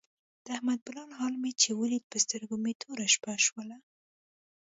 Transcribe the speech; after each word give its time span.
د 0.45 0.47
احمد 0.55 0.79
بدل 0.87 1.09
حال 1.19 1.33
مې 1.41 1.51
چې 1.61 1.69
ولید 1.81 2.03
په 2.11 2.17
سترګو 2.25 2.55
مې 2.63 2.73
توره 2.81 3.07
شپه 3.13 3.33
شوله. 3.45 3.77